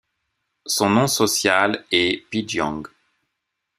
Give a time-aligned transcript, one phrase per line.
[0.65, 2.87] Son nom social est Pijiang.